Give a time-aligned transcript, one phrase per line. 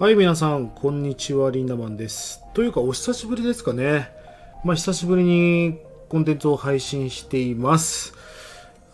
[0.00, 2.42] はい、皆さん、こんにちは、リンダマンです。
[2.54, 4.10] というか、お久しぶりですかね。
[4.64, 5.78] まあ、久しぶりに
[6.08, 8.14] コンテンツを配信しています。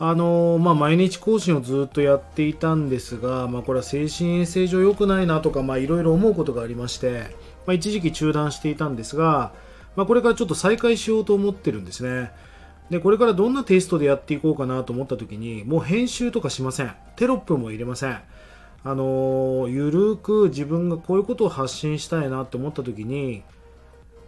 [0.00, 7.28] あのーまあ、毎日更新をずっとやっていたんですが、まあ、これは精神衛生上良くないなとか、まあ、いろいろ思うことがありまして、
[7.66, 9.52] まあ、一時期中断していたんですが、
[9.94, 12.32] まあ、これからちょっと再開しようと思ってるんですね。
[12.90, 16.92] で、これからどんなテイストでやっていこうかなと思った時に、もう編集とかしません。
[17.14, 18.18] テロップも入れません。
[18.86, 23.42] あのゆるく自分がこういうことを発信したいなって思った時に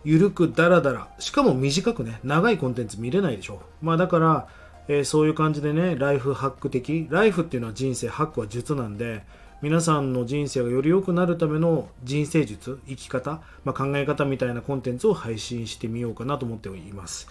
[0.03, 3.63] ゆるくダラダラしかも短くね長いコンテンツ見れないでしょ。
[3.81, 4.49] まあだから、
[4.89, 9.25] えーそういう感じでねライフハック的ライフっていうのは人生ハックは術なんで
[9.63, 17.29] 皆さんの人生がより良くなるための人生術生き方、まあ、考え方みたいなコンテンツを配信してみようかなと思っています。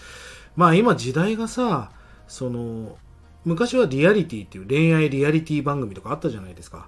[0.55, 1.91] まあ今時代がさ
[2.29, 2.97] その
[3.43, 6.87] 昔はリアリティっていう恋愛リアリティ番組とかあったじゃないですか。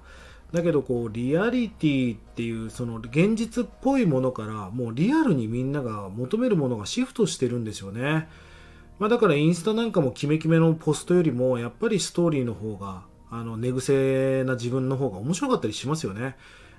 [0.52, 8.28] だけどこうリアリティっていうその現実っぽいものからもうリアルにみんなが求めるものがシフトしてるんですよね、
[8.98, 16.36] まあ、だからインスタなんかもキメキメのポストよりもやっぱりストーリーの方があの寝癖な自分の方が面白かったりしますよね。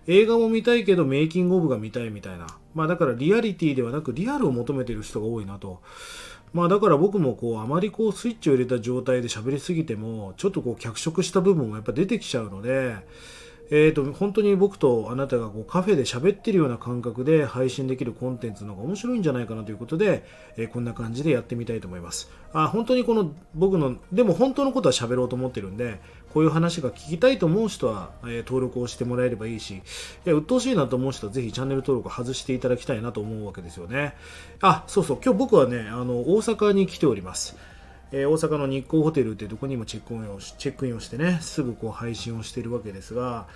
[0.06, 2.48] 映画も見たいけどメイキングオブが見たいみたいな。
[2.74, 5.80] まあだからリアリティではなくリアルを求めてる人が多いなと。
[6.52, 12.96] まあだから僕もこうあまりこうスイッチを入れた状態で喋りすぎてもちょっとこう脚色した部分もやっぱ出てきちゃうので
[13.72, 20.24] えー、と本当に僕とあなたがこうカフェで喋ってるような感覚で配信できるコンテンツの方が面白いんじゃないかなということで、
[20.56, 22.30] えーこんな感じでやってみたいと思います。
[22.52, 26.00] あ本当にこの僕のでも本当のことは喋ろうと思ってるんで
[26.32, 29.82] こういう話が聞きたいと思う人は、えー登録をしてもらえればいいしい
[30.24, 34.14] や鬱陶しいなと思う人はぜひチャンネル登録を外していただきたいなと思うわけですよね。
[34.60, 35.18] あそうそう。
[35.24, 37.56] 今日僕はねあの大阪に来ております。
[38.12, 43.46] えー大阪の日光ホテルっていうところにもチェックインをしチェックインをしてねすぐこう配信をしているわけですが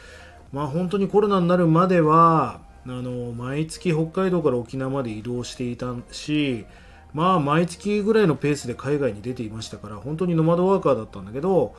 [0.53, 6.67] まあ本当にコロナになるまではあの毎月北海道から沖縄まで移動していたし
[7.13, 11.75] まあ毎月ぐらいのペースで海外に出ていましたから本当にノマドワーカーだったんだけど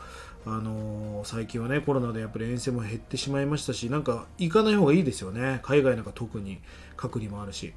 [0.46, 6.60] あの最近はねコロナでやっぱり遠征も減ってしまいましたしなんか行かない方がいいですよね海外なんか特に
[6.98, 7.74] 隔離もあるし。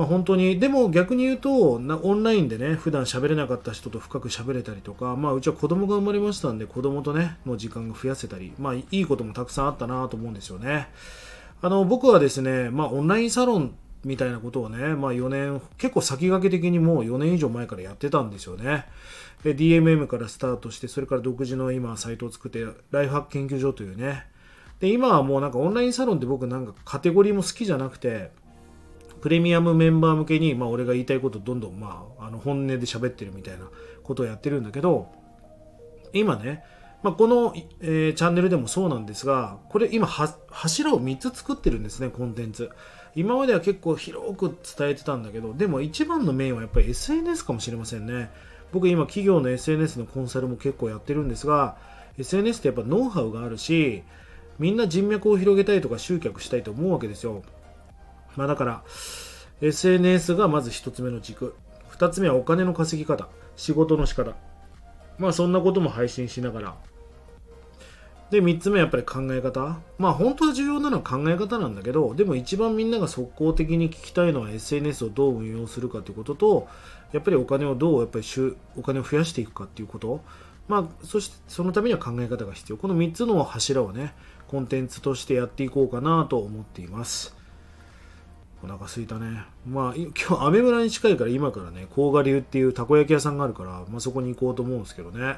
[0.00, 0.58] まあ、本当に。
[0.58, 10.88] でも逆に言うとオンラインでね普段喋れなかった人と深く喋れたりとか、まあ、うちは子供が生まれましたんで子供とねの時間が増やせたり、まあ、いいこともたくさんあったなと思うんですよね。
[11.60, 18.86] あの僕はですね、まあ、オンラインサロンみたいなことをね、まあ、4年結構先駆け的にもう4年以上前からやってたんですよね。
[19.44, 24.24] で DMM からスタートしてそれから独自の今サイトを作ってライフハック研究所というね。
[24.80, 28.30] で今はもうなんかオンラインサロンって僕なんかカテゴリーも好きじゃなくて
[29.20, 33.68] プレミアムメンバー向けに、まあ、俺が言いたいことをどんどん、まあ、あの本音で喋ってるみたいな
[34.02, 35.08] ことをやってるんだけど
[36.12, 36.64] 今ね、
[37.02, 42.70] まあ、この、えーチャンネルでもそうなんですがこれ今は柱を3つ作ってるんですねコンテンツ。
[43.16, 48.30] 今までは結構広く伝えてたんだけどでも一番のメインはやっぱり SNS かもしれませんね。
[48.72, 51.76] 僕今企業の SNS のコンサルも結構やってるんですが
[52.18, 54.04] SNS ってやっぱノウハウがあるし
[54.60, 57.42] みんな人脈を広げたいとか集客したいと思うわけですよ。
[58.36, 58.84] まあだから
[59.60, 61.54] SNS がまず1つ目の軸。
[61.92, 63.28] 2つ目はお金の稼ぎ方。
[63.56, 64.34] 仕事の仕方。
[65.18, 66.74] まあそんなことも配信しながら。
[68.30, 69.80] で3つ目はやっぱり考え方。
[69.98, 76.68] まあ本当は重要なのは考え方なんだけどでも一番みんなが速攻的に聞きたいのは SNS をどう運用するかということと
[77.12, 78.24] やっぱりお金をどうやっぱり
[78.76, 80.22] お金を増やしていくかっていうこと。
[80.68, 82.78] まあそしてそのためには考え方が必要。
[82.78, 84.14] この3つの柱をね
[84.46, 87.36] コンテンツとしてやっていこうかなと思っています。
[88.62, 89.44] お腹すいたね。
[89.66, 95.36] まあ、今日、アメ村に近いから、今からね、甲賀流っていうたこ焼き屋さんがあるから、まあ、そこに行こうと思うんですけどね。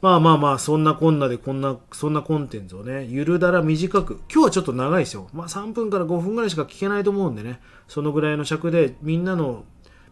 [0.00, 5.28] まあまあまあ、そんなこんなで、こんな、そんなコンテンツをね、ゆるだら短く、今日はちょっと長いですよ。
[5.32, 9.64] まあ、3分から5分ぐらいしか聞けないと思うんでね、そのぐらいの尺で、みんなの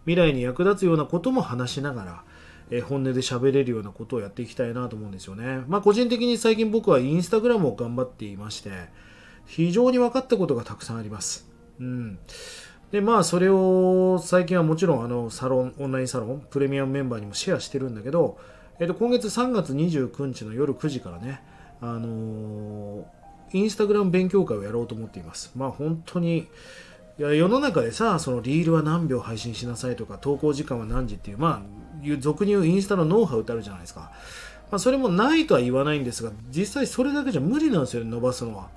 [0.04, 2.24] 未来に役立つようなことも話しながら、
[2.70, 5.62] え本音で喋れるようなことをやっていきたいなと思うんですよね。
[5.68, 8.70] まあ、個人的に最近僕はインスタグラムを頑張っていまして、
[9.46, 11.55] 非常に分かったことがたくさんあります。
[11.80, 12.18] うん。
[12.90, 18.38] で、まあ、それを最近はもちろん、あの、サロン、オンラインサロン、プレミアムメンバーにもシェアしてるんだけど、
[18.78, 21.42] えっと、今月3月29日の夜9時からね、
[21.80, 23.04] あのー
[23.52, 25.52] インスタグラム勉強会をやろうと思っています。
[25.54, 26.48] まあ、本当に、
[27.18, 34.12] いや世の中でさそのリールは何秒配信しなさいとか投稿時間は何時っていうまあ俗に言うインスタのノウハウってあるじゃないですか、
[34.70, 38.68] まあ、それもないとは言わないんですが実際それだけじゃ無理なんですよ伸ばすのは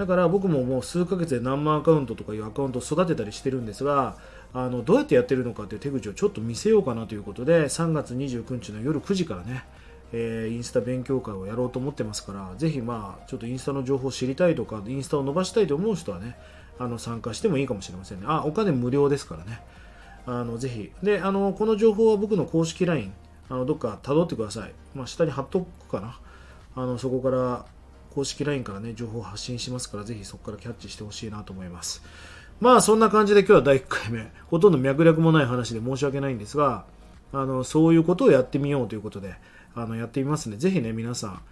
[0.00, 4.16] だから僕ももう数ヶ月で何万アカウントとかいうアカウントを育てたりしてるんですが
[4.54, 9.64] あのどうやってやってるのかっていう手口をちょっと見せようかなということで3月29日の夜9時からね
[10.12, 16.36] えーインスタ勉強会をやろうと思ってますから、ぜひまあ、ちょっとインスタの情報を知りたいとか、インスタを伸ばしたいと思う人はね、
[16.78, 18.26] あの参加してもいいかもしれませんね。
[18.28, 19.60] あ、お金無料ですからね。
[20.26, 20.92] あのぜひ。
[21.02, 23.12] で、あの、この情報は僕の公式 LINE、
[23.48, 24.72] あのどっか辿ってください。
[24.94, 26.18] まあ、下に貼っとくかな。
[26.74, 27.66] あのそこから、
[28.14, 32.02] 公式 LINE からね、情報を発信しますから、ぜひそこからキャッチしてほしいなと思います。
[32.60, 36.84] まあ、そんな感じで今日は第1回目、ほとんど脈略もない話で申し訳ないんですが、
[37.32, 39.34] あのそういうことをやってみようということで、
[39.74, 40.56] あのやってみますね。
[40.56, 41.42] ぜひね、皆さん、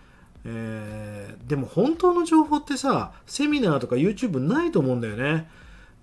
[0.44, 5.48] えーでも本当の情報ってさ、セミナーとか YouTube ないと思うんだよね。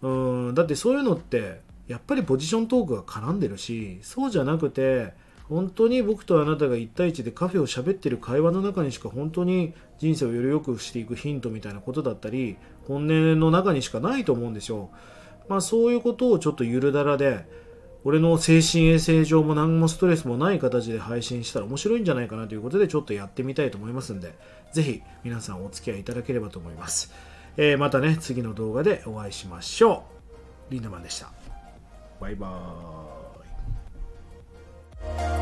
[0.01, 5.13] うん、だってそういうのって、やっぱりポジショントークが絡んでるし、そうじゃなくて、
[5.47, 12.57] 本当に僕とあなたが1対1でカフェを喋ってる会話の中にしか本当に人生をより良くしていくヒントみたいなことだったり、
[12.87, 14.89] 本音の中にしかないと思うんですよ。
[15.47, 17.45] まあそういうことをちょっとゆるだらで、
[18.03, 24.35] 俺の精神衛生上も何もストレスもない形で配信したら面白いんじゃないかなということでちょっとやってみたいと思いますんで、
[24.73, 27.13] ぜひ皆さんお付き合いいただければと思います。
[27.57, 30.03] えーまたね、次の動画でお会いしましょ
[30.69, 30.73] う。
[30.73, 31.31] リンダマンでした。
[32.19, 32.51] バイバー
[35.31, 35.34] イ。